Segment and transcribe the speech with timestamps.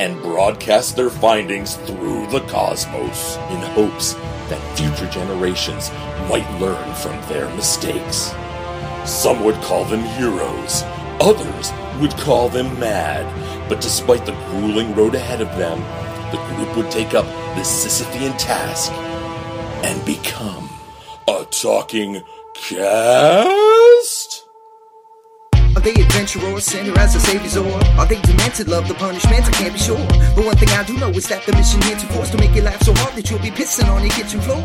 [0.00, 4.14] and broadcast their findings through the cosmos in hopes
[4.48, 5.90] that future generations
[6.26, 8.32] might learn from their mistakes.
[9.04, 10.82] Some would call them heroes,
[11.20, 13.26] others would call them mad,
[13.68, 15.78] but despite the grueling road ahead of them,
[16.32, 18.90] the group would take up this Sisyphean task
[19.84, 20.70] and become
[21.28, 22.22] a talking
[22.54, 23.69] cast?
[25.90, 27.66] They adventurers, sinner as a savior's or
[27.98, 29.44] are they demented, love the punishment?
[29.44, 30.06] I can't be sure.
[30.36, 32.54] But one thing I do know is that the mission here to force to make
[32.54, 34.62] you laugh so hard that you'll be pissing on your kitchen floor.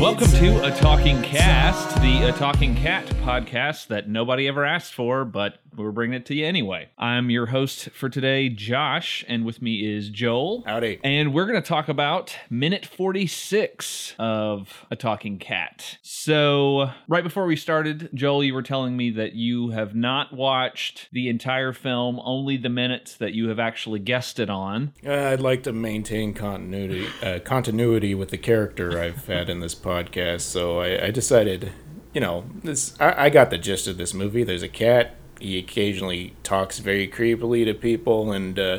[0.00, 5.24] Welcome to A Talking Cast, the A Talking Cat podcast that nobody ever asked for,
[5.24, 6.88] but we're bringing it to you anyway.
[6.98, 10.62] I'm your host for today, Josh, and with me is Joel.
[10.66, 11.00] Howdy.
[11.02, 15.98] And we're going to talk about minute 46 of A Talking Cat.
[16.02, 21.08] So, right before we started, Joel, you were telling me that you have not watched
[21.12, 24.92] the entire film, only the minutes that you have actually guessed it on.
[25.04, 29.74] Uh, I'd like to maintain continuity uh, continuity with the character I've had in this
[29.74, 31.72] podcast, so I, I decided,
[32.12, 34.44] you know, this I, I got the gist of this movie.
[34.44, 35.16] There's a cat.
[35.40, 38.78] He occasionally talks very creepily to people, and uh,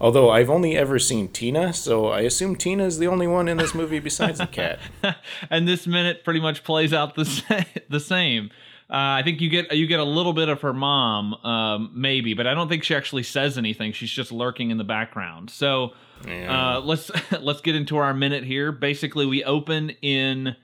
[0.00, 3.56] although I've only ever seen Tina, so I assume Tina is the only one in
[3.58, 4.78] this movie besides the cat.
[5.50, 8.50] and this minute pretty much plays out the sa- the same.
[8.90, 12.34] Uh, I think you get you get a little bit of her mom, um, maybe,
[12.34, 13.92] but I don't think she actually says anything.
[13.92, 15.48] She's just lurking in the background.
[15.50, 15.92] So
[16.26, 16.76] Yeah.
[16.76, 18.72] uh, let's let's get into our minute here.
[18.72, 20.54] Basically, we open in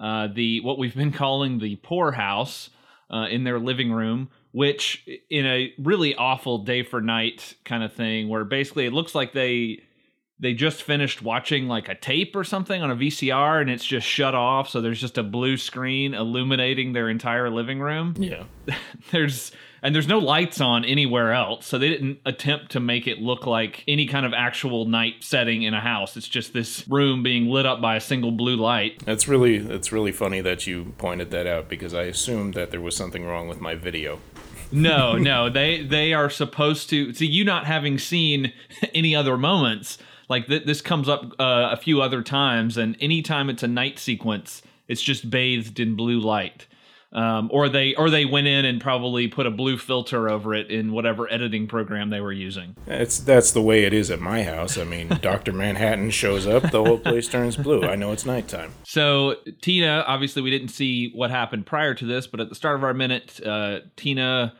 [0.00, 2.70] uh, the what we've been calling the poorhouse
[3.10, 7.92] uh, in their living room, which in a really awful day for night kind of
[7.92, 9.82] thing, where basically it looks like they
[10.40, 14.06] they just finished watching like a tape or something on a VCR and it's just
[14.06, 18.14] shut off so there's just a blue screen illuminating their entire living room.
[18.18, 18.44] yeah.
[19.10, 23.18] There's and there's no lights on anywhere else so they didn't attempt to make it
[23.18, 26.16] look like any kind of actual night setting in a house.
[26.16, 29.04] It's just this room being lit up by a single blue light.
[29.04, 32.80] That's really that's really funny that you pointed that out because I assumed that there
[32.80, 34.18] was something wrong with my video.
[34.72, 38.52] No, no, they they are supposed to see you not having seen
[38.94, 39.98] any other moments.
[40.28, 43.98] Like th- this comes up uh, a few other times, and anytime it's a night
[43.98, 46.66] sequence, it's just bathed in blue light.
[47.16, 50.70] Um, or they or they went in and probably put a blue filter over it
[50.70, 52.76] in whatever editing program they were using.
[52.86, 54.76] It's that's the way it is at my house.
[54.76, 57.84] I mean, Doctor Manhattan shows up, the whole place turns blue.
[57.84, 58.74] I know it's nighttime.
[58.84, 62.76] So Tina, obviously, we didn't see what happened prior to this, but at the start
[62.76, 64.52] of our minute, uh, Tina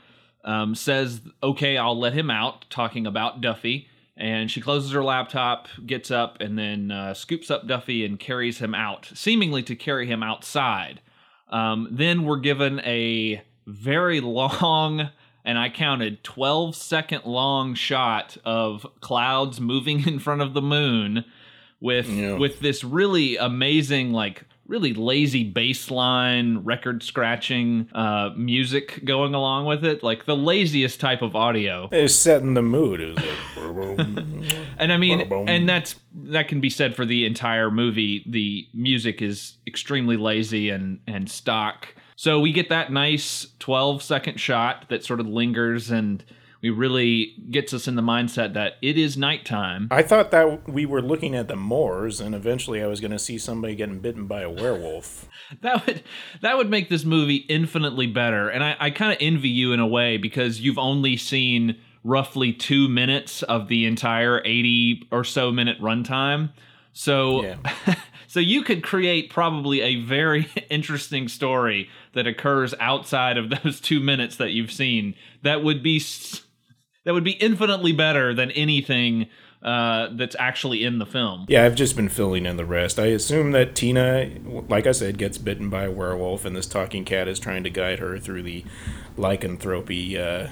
[0.43, 5.69] um, says, "Okay, I'll let him out," talking about Duffy, and she closes her laptop,
[5.85, 10.07] gets up, and then uh, scoops up Duffy and carries him out, seemingly to carry
[10.07, 11.03] him outside.
[11.49, 15.11] Um, then we're given a very long.
[15.45, 21.25] And I counted 12 second long shot of clouds moving in front of the moon
[21.81, 22.37] with Yeah.
[22.37, 29.67] with this really amazing like really lazy bass line record scratching uh music going along
[29.67, 30.03] with it.
[30.03, 31.89] Like the laziest type of audio.
[31.93, 33.01] It's setting the mood.
[33.01, 33.17] It?
[33.57, 38.25] Was like, and i mean and that's that can be said for the entire movie.
[38.29, 41.95] The music is extremely lazy and and stock.
[42.17, 46.25] So we get that nice 12 second shot that sort of lingers and
[46.71, 51.03] really gets us in the mindset that it is nighttime I thought that we were
[51.03, 54.43] looking at the moors, and eventually I was going to see somebody getting bitten by
[54.43, 55.29] a werewolf.
[55.61, 56.03] That would
[56.41, 58.49] that would make this movie infinitely better.
[58.49, 62.53] And I, I kind of envy you in a way because you've only seen roughly
[62.53, 66.53] two minutes of the entire 80 or so minute runtime.
[66.93, 67.95] So Yeah.
[68.27, 74.01] so you could create probably a very interesting story that occurs outside of those two
[74.01, 75.15] minutes that you've seen.
[75.43, 76.43] That would be s-
[77.07, 79.29] that would be infinitely better than anything
[79.63, 81.47] uh, that's actually in the film.
[81.49, 82.99] Yeah, I've just been filling in the rest.
[82.99, 84.31] I assume that Tina,
[84.69, 87.71] like I said, gets bitten by a werewolf, and this talking cat is trying to
[87.71, 88.65] guide her through the
[89.17, 90.49] lycanthropy uh,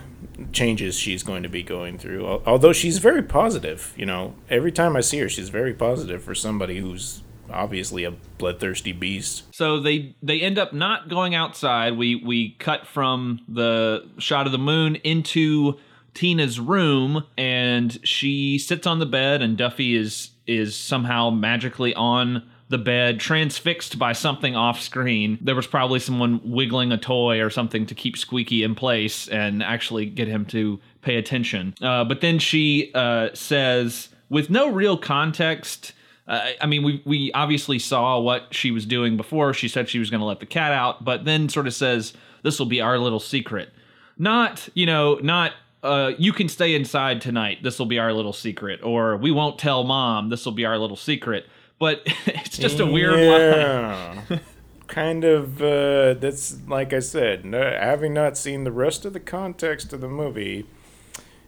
[0.52, 2.24] changes she's going to be going through.
[2.46, 6.36] Although she's very positive, you know, every time I see her, she's very positive for
[6.36, 9.44] somebody who's obviously a bloodthirsty beast.
[9.52, 11.96] So they they end up not going outside.
[11.96, 15.78] We we cut from the shot of the moon into
[16.14, 22.42] Tina's room and she sits on the bed and Duffy is is somehow magically on
[22.68, 25.38] the bed, transfixed by something off screen.
[25.40, 29.62] There was probably someone wiggling a toy or something to keep Squeaky in place and
[29.62, 31.74] actually get him to pay attention.
[31.80, 35.92] Uh, but then she uh, says, with no real context,
[36.26, 39.52] uh, I mean, we we obviously saw what she was doing before.
[39.52, 42.14] She said she was going to let the cat out, but then sort of says,
[42.42, 43.72] "This will be our little secret."
[44.16, 45.52] Not, you know, not
[45.84, 47.62] uh, you can stay inside tonight.
[47.62, 50.30] This will be our little secret, or we won't tell mom.
[50.30, 51.46] This will be our little secret.
[51.78, 54.22] But it's just a weird yeah.
[54.28, 54.40] line.
[54.86, 59.20] kind of uh, that's like I said, no, having not seen the rest of the
[59.20, 60.66] context of the movie,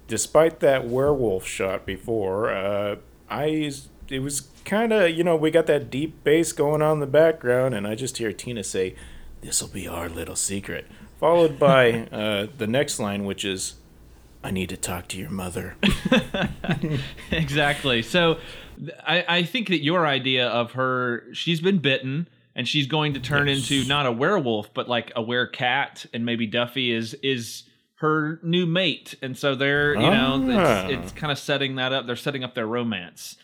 [0.07, 2.97] despite that werewolf shot before, uh,
[3.31, 3.73] I
[4.09, 7.07] it was kind of you know we got that deep bass going on in the
[7.07, 8.95] background, and I just hear Tina say,
[9.41, 10.87] "This will be our little secret,"
[11.19, 13.75] followed by uh, the next line, which is,
[14.47, 15.77] "I need to talk to your mother."
[17.31, 18.03] exactly.
[18.03, 18.39] So
[19.07, 23.21] I, I think that your idea of her, she's been bitten and she's going to
[23.21, 27.65] turn into not a werewolf, but like a werecat, and maybe Duffy is is
[27.97, 30.87] her new mate, and so they're you know Ah.
[30.89, 32.07] it's, it's kind of setting that up.
[32.07, 33.37] They're setting up their romance.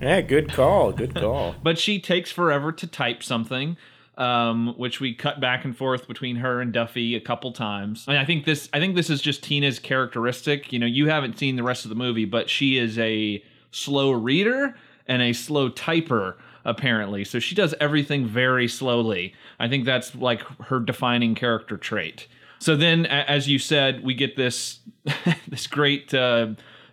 [0.00, 1.54] yeah, good call, good call.
[1.62, 3.76] But she takes forever to type something.
[4.16, 8.04] Um, which we cut back and forth between her and Duffy a couple times.
[8.06, 8.68] I, mean, I think this.
[8.72, 10.72] I think this is just Tina's characteristic.
[10.74, 14.10] You know, you haven't seen the rest of the movie, but she is a slow
[14.10, 14.74] reader
[15.06, 16.34] and a slow typer
[16.64, 17.24] apparently.
[17.24, 19.34] So she does everything very slowly.
[19.58, 22.26] I think that's like her defining character trait.
[22.58, 24.80] So then, as you said, we get this
[25.48, 26.48] this great uh,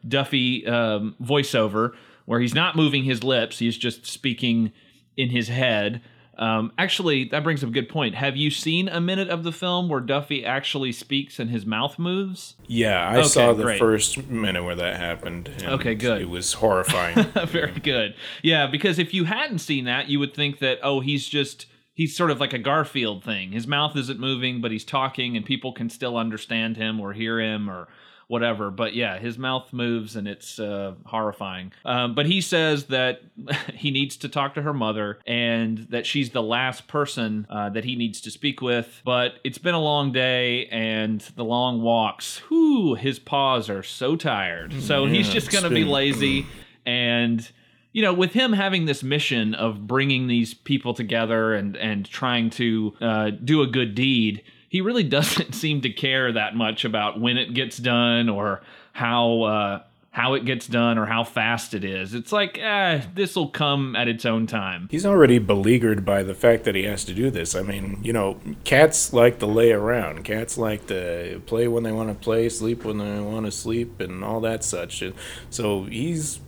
[0.07, 1.93] Duffy um, voiceover
[2.25, 4.71] where he's not moving his lips; he's just speaking
[5.17, 6.01] in his head.
[6.37, 8.13] Um, actually, that brings up a good point.
[8.15, 11.97] Have you seen a minute of the film where Duffy actually speaks and his mouth
[11.97, 12.55] moves?
[12.67, 13.79] Yeah, I Okay, saw the great.
[13.79, 15.49] first minute where that happened.
[15.63, 16.21] Okay, good.
[16.21, 17.23] It was horrifying.
[17.47, 18.13] Very good.
[18.43, 22.15] Yeah, because if you hadn't seen that, you would think that oh, he's just he's
[22.15, 23.51] sort of like a Garfield thing.
[23.53, 27.39] His mouth isn't moving, but he's talking, and people can still understand him or hear
[27.39, 27.87] him or
[28.27, 28.71] whatever.
[28.71, 31.71] But yeah, his mouth moves, and it's uh, horrifying.
[31.85, 33.21] Um, but he says that
[33.73, 37.83] he needs to talk to her mother, and that she's the last person uh, that
[37.83, 39.01] he needs to speak with.
[39.05, 42.37] But it's been a long day, and the long walks.
[42.49, 44.73] Whew, his paws are so tired.
[44.81, 46.45] So he's just gonna be lazy
[46.87, 47.51] and
[47.91, 52.49] you know with him having this mission of bringing these people together and and trying
[52.49, 54.41] to uh, do a good deed
[54.77, 58.61] he really doesn't seem to care that much about when it gets done or
[58.93, 59.81] how uh,
[60.11, 63.95] how it gets done or how fast it is it's like eh, this will come
[63.95, 67.29] at its own time He's already beleaguered by the fact that he has to do
[67.31, 67.55] this.
[67.55, 70.23] I mean, you know, cats like to lay around.
[70.23, 73.99] Cats like to play when they want to play, sleep when they want to sleep,
[73.99, 75.03] and all that such.
[75.49, 76.39] So he's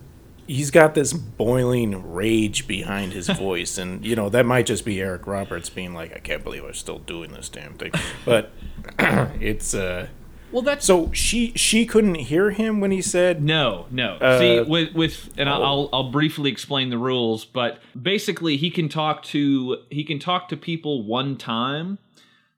[0.49, 4.99] he's got this boiling rage behind his voice, and you know that might just be
[4.99, 7.91] Eric Roberts being like, "I can't believe I'm still doing this damn thing,"
[8.25, 8.51] but
[8.99, 10.07] it's uh.
[10.51, 14.15] well that's So she she couldn't hear him when he said No, no.
[14.15, 15.53] Uh, See, with with, and oh.
[15.53, 20.49] I'll I'll briefly explain the rules, but basically he can talk to he can talk
[20.49, 21.99] to people one time,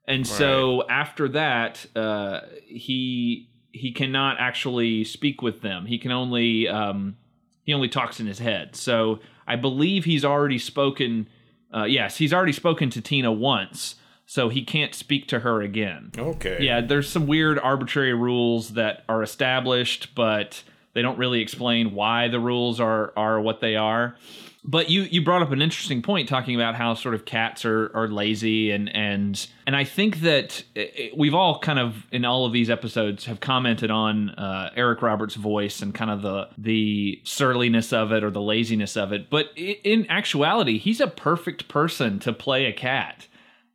[0.08, 5.86] and so after that, uh, he he cannot actually speak with them.
[5.86, 7.16] He can only um,
[7.62, 8.76] he only talks in his head.
[8.76, 11.28] So I believe he's already spoken.
[11.74, 13.96] Uh, yes, he's already spoken to Tina once,
[14.26, 16.12] so he can't speak to her again.
[16.16, 16.58] Okay.
[16.60, 20.62] Yeah, there's some weird arbitrary rules that are established, but
[20.94, 24.16] they don't really explain why the rules are are what they are.
[24.64, 27.90] But you you brought up an interesting point talking about how sort of cats are
[27.94, 32.24] are lazy and and and I think that i- i- we've all kind of in
[32.24, 36.48] all of these episodes have commented on uh, Eric Roberts' voice and kind of the
[36.56, 39.28] the surliness of it or the laziness of it.
[39.30, 43.26] But in actuality, he's a perfect person to play a cat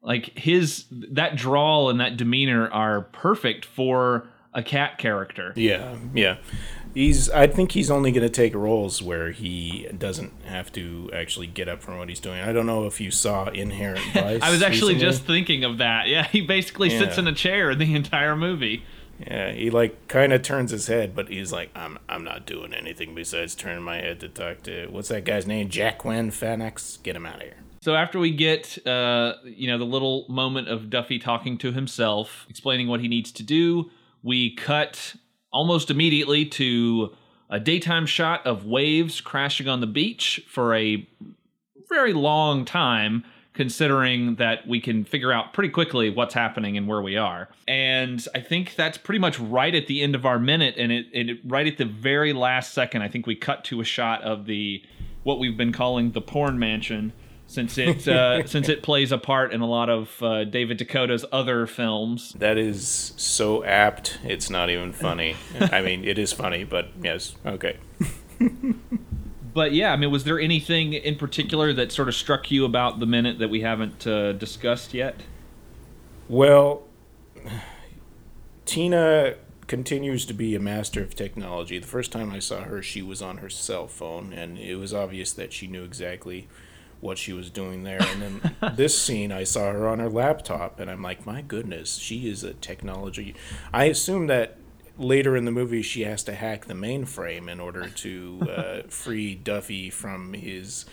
[0.01, 6.38] like his that drawl and that demeanor are perfect for a cat character Yeah, yeah.
[6.98, 7.30] He's.
[7.30, 11.68] I think he's only going to take roles where he doesn't have to actually get
[11.70, 12.42] up from what he's doing.
[12.42, 14.42] I don't know if you saw Inherent Vice.
[14.48, 15.13] i was actually recently.
[15.13, 18.84] just thinking of that yeah he basically sits in a chair the entire movie
[19.20, 21.98] Yeah, he like kind of turns his head, but he's like, I'm.
[22.10, 25.70] I'm not doing anything besides turning my head to talk to what's that guy's name?
[25.70, 26.98] Jacqueline Phoenix.
[26.98, 27.58] Get him out of here.
[27.82, 32.46] so after we get uh you know the little moment of duffy talking to himself
[32.50, 33.89] explaining what he needs to do
[34.24, 35.16] we cut
[35.51, 37.16] almost immediately to
[37.50, 41.08] a daytime shot of waves crashing on the beach for a
[41.89, 43.24] very long time
[43.54, 47.50] considering that we can figure out pretty quickly what's happening and where we are.
[47.68, 51.08] And I think that's pretty much right at the end of our minute and it,
[51.12, 54.46] it right at the very last second I think we cut to a shot of
[54.46, 54.84] the
[55.24, 57.13] what we've been calling the porn mansion
[57.48, 61.25] since it uh, since it plays a part in a lot of uh, David DeCoteau's
[61.32, 62.34] other films.
[62.34, 64.20] That is so apt.
[64.24, 65.36] It's not even funny.
[65.60, 67.77] I mean, it is funny, but yes, okay.
[69.54, 73.00] But yeah, I mean, was there anything in particular that sort of struck you about
[73.00, 75.22] the minute that we haven't uh, discussed yet?
[76.30, 76.84] Well,
[78.68, 79.34] Tina
[79.66, 81.80] continues to be a master of technology.
[81.80, 84.94] The first time I saw her, she was on her cell phone, and it was
[84.94, 86.48] obvious that she knew exactly
[87.00, 88.01] what she was doing there.
[88.01, 91.98] And then this scene, I saw her on her laptop, and I'm like, my goodness,
[91.98, 93.36] she is a technology.
[93.74, 94.58] I assume that
[94.98, 99.36] later in the movie, she has to hack the mainframe in order to uh, free
[99.36, 100.86] Duffy from his.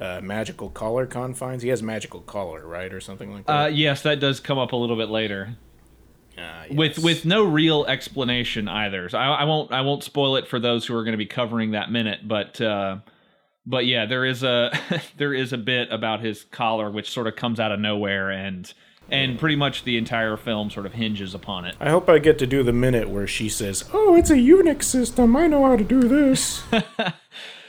[0.00, 1.60] Uh, magical collar confines.
[1.60, 3.52] He has magical collar, right, or something like that.
[3.52, 5.56] Uh, yes, that does come up a little bit later.
[6.70, 7.04] With yes.
[7.04, 9.08] with no real explanation either.
[9.08, 11.26] So I, I won't I won't spoil it for those who are going to be
[11.26, 12.98] covering that minute, but uh,
[13.66, 14.70] but yeah, there is a
[15.16, 18.72] there is a bit about his collar which sort of comes out of nowhere and
[19.10, 21.74] and pretty much the entire film sort of hinges upon it.
[21.80, 24.82] I hope I get to do the minute where she says, "Oh, it's a Unix
[24.84, 25.34] system.
[25.34, 26.62] I know how to do this."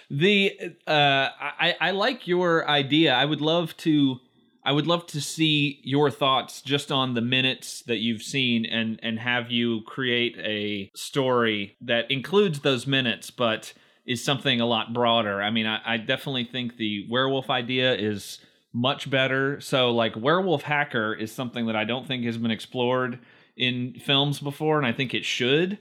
[0.09, 3.13] The uh, I I like your idea.
[3.13, 4.17] I would love to
[4.63, 8.99] I would love to see your thoughts just on the minutes that you've seen and
[9.03, 13.73] and have you create a story that includes those minutes but
[14.09, 15.39] is something a lot broader.
[15.39, 18.39] I mean, I, I definitely think the werewolf idea is
[18.73, 19.61] much better.
[19.61, 23.19] So like werewolf hacker is something that I don't think has been explored
[23.55, 25.77] in films before and I think it should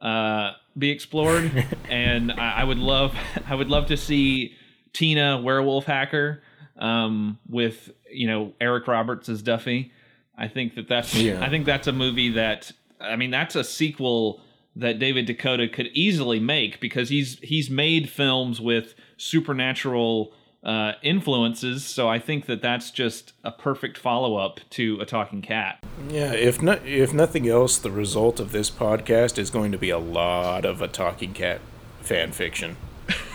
[0.00, 1.66] uh, be explored.
[1.90, 3.16] and I, I would love
[3.48, 4.54] I would love to see
[4.92, 6.40] Tina werewolf hacker
[6.78, 9.90] um, with you know Eric Roberts as Duffy.
[10.38, 11.44] I think that that's Yeah.
[11.44, 12.70] I think that's a movie that
[13.00, 14.40] I mean that's a sequel
[14.74, 20.32] that David DeCoteau could easily make because he's he's made films with supernatural
[20.64, 21.84] uh, influences.
[21.84, 25.84] So I think that that's just a perfect follow up to a talking cat.
[26.08, 29.90] yeah, if not, if nothing else, the result of this podcast is going to be
[29.90, 31.60] a lot of a talking cat
[32.00, 32.76] fan fiction.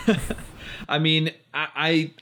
[0.88, 1.68] I mean, I,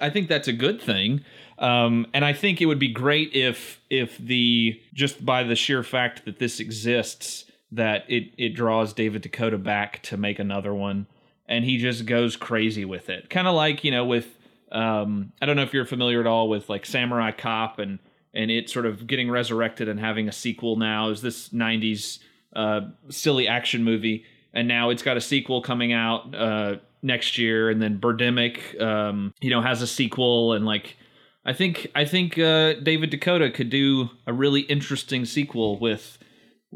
[0.00, 1.24] I I think that's a good thing.
[1.58, 5.82] Um, and I think it would be great if if the just by the sheer
[5.82, 11.06] fact that this exists, that it it draws David DeCoteau back to make another one,
[11.46, 13.30] and he just goes crazy with it.
[13.30, 14.38] Kind of like you know with
[14.72, 17.98] um, I don't know if you're familiar at all with like Samurai Cop and
[18.34, 22.18] and it sort of getting resurrected and having a sequel now is this 90s
[22.54, 27.70] uh, silly action movie and now it's got a sequel coming out uh, next year
[27.70, 30.96] and then Birdemic um, you know has a sequel and like
[31.44, 36.18] I think I think uh, David DeCoteau could do a really interesting sequel with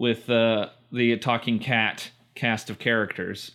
[0.00, 3.52] with uh, the talking cat cast of characters.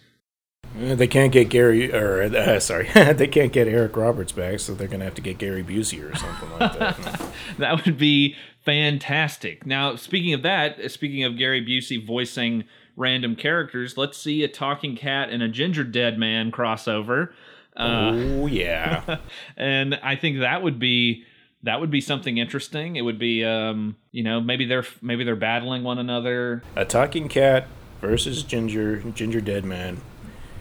[0.79, 4.75] Uh, They can't get Gary, or uh, sorry, they can't get Eric Roberts back, so
[4.75, 7.21] they're gonna have to get Gary Busey or something like that.
[7.57, 9.65] that would be fantastic.
[9.65, 12.63] Now, speaking of that, speaking of Gary Busey voicing
[12.95, 17.29] random characters, let's see a talking cat and a ginger dead man crossover.
[17.75, 19.17] Uh, oh yeah,
[19.57, 21.25] and I think that would be
[21.65, 22.95] that would be something interesting.
[22.95, 27.27] It would be um, you know, maybe they're maybe they're battling one another a talking
[27.27, 27.67] cat
[28.01, 30.01] versus Ginger Ginger Dead Man.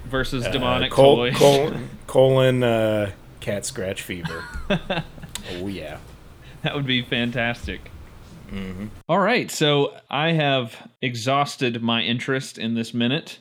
[0.06, 1.36] versus Uh, demonic col- toys.
[1.38, 1.72] col-
[2.06, 4.44] colon uh, cat scratch fever.
[4.70, 5.98] oh yeah.
[6.62, 7.90] That would be fantastic.
[9.08, 13.38] All right, so I have exhausted my interest in this minute.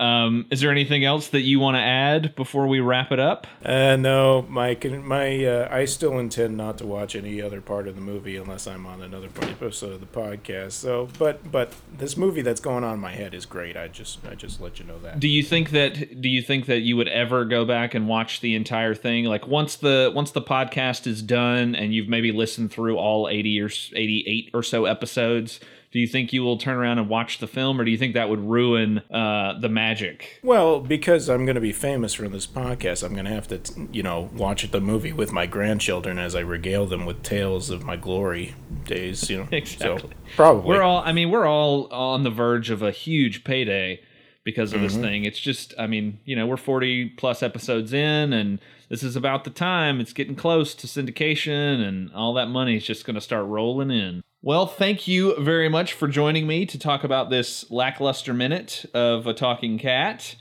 [0.00, 3.46] Um, is there anything else that you want to add before we wrap it up?
[3.62, 7.96] Uh, no, my my uh, I still intend not to watch any other part of
[7.96, 10.72] the movie unless I'm on another episode of the podcast.
[10.72, 13.76] So, but but this movie that's going on in my head is great.
[13.76, 15.20] I just I just let you know that.
[15.20, 18.40] Do you think that do you think that you would ever go back and watch
[18.40, 19.26] the entire thing?
[19.26, 23.60] Like once the once the podcast is done and you've maybe listened through all 80
[23.60, 25.60] or 88 or so episodes,
[25.92, 28.14] do you think you will turn around and watch the film or do you think
[28.14, 30.40] that would ruin uh, the magic?
[30.42, 33.58] Well, because I'm going to be famous for this podcast, I'm going to have to,
[33.58, 37.70] t- you know, watch the movie with my grandchildren as I regale them with tales
[37.70, 38.54] of my glory
[38.84, 39.28] days.
[39.28, 40.10] You know, Exactly.
[40.10, 40.68] So probably.
[40.68, 44.00] We're all I mean, we're all on the verge of a huge payday
[44.44, 45.24] because of this thing.
[45.24, 49.44] It's just I mean, you know, we're 40 plus episodes in and this is about
[49.44, 53.20] the time it's getting close to syndication and all that money is just going to
[53.20, 54.22] start rolling in.
[54.42, 59.26] Well, thank you very much for joining me to talk about this lackluster minute of
[59.26, 60.34] a talking cat.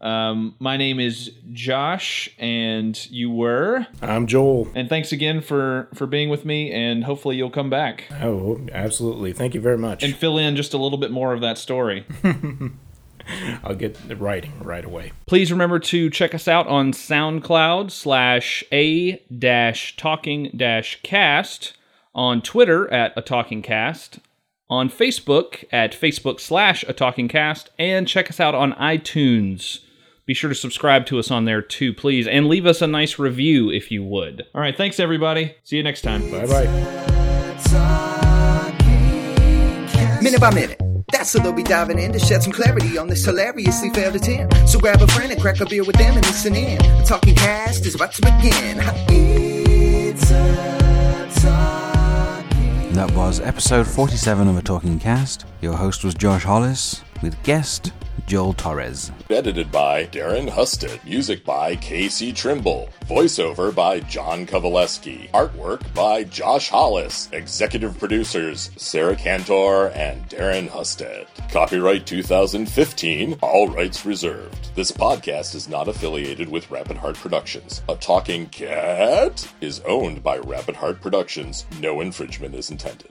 [0.00, 3.86] Um, my name is Josh, and you were.
[4.00, 4.68] I'm Joel.
[4.74, 9.32] And thanks again for for being with me, and hopefully you'll come back Oh, absolutely.
[9.32, 10.02] Thank you very much.
[10.02, 12.06] and fill in just a little bit more of that story.
[13.62, 15.12] I'll get the writing right away.
[15.26, 21.74] Please remember to check us out on SoundCloud slash a dash talking dash cast,
[22.14, 24.18] on Twitter at a talking cast,
[24.68, 29.80] on Facebook at Facebook slash a talking cast, and check us out on iTunes.
[30.24, 33.18] Be sure to subscribe to us on there too, please, and leave us a nice
[33.18, 34.46] review if you would.
[34.54, 35.56] All right, thanks everybody.
[35.64, 36.30] See you next time.
[36.30, 37.02] Bye bye.
[40.22, 40.80] Minute by minute.
[41.10, 44.68] That's so they'll be diving in to shed some clarity on this hilariously failed attempt.
[44.68, 46.78] So grab a friend and crack a beer with them and listen in.
[46.78, 48.78] The talking cast is about to begin.
[49.08, 50.71] It's a talking.
[52.92, 55.46] That was episode 47 of A Talking Cast.
[55.62, 57.90] Your host was Josh Hollis, with guest
[58.26, 59.10] Joel Torres.
[59.28, 61.04] Edited by Darren Husted.
[61.04, 62.88] Music by Casey Trimble.
[63.06, 65.30] Voiceover by John Kovaleski.
[65.32, 67.28] Artwork by Josh Hollis.
[67.32, 71.26] Executive producers Sarah Cantor and Darren Husted.
[71.50, 73.38] Copyright 2015.
[73.42, 74.74] All rights reserved.
[74.74, 77.82] This podcast is not affiliated with Rapid Heart Productions.
[77.88, 81.66] A Talking Cat is owned by Rapid Heart Productions.
[81.80, 83.10] No infringement is intended.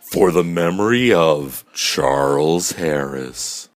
[0.00, 3.68] For the memory of Charles Harris.